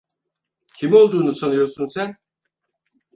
Kim 0.77 0.93
olduğunu 0.93 1.33
sanıyorsun 1.35 1.85
sen? 1.85 2.17